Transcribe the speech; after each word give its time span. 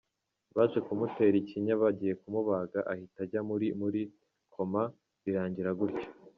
Baje 0.55 0.79
kumutera 0.85 1.35
ikinya 1.43 1.73
bagiye 1.81 2.13
kumubaga 2.21 2.79
ahita 2.91 3.19
ajya 3.25 3.41
muri 3.49 3.67
muri 3.79 4.01
koma, 4.53 4.83
birangira 5.23 5.71
gutyo. 5.79 6.07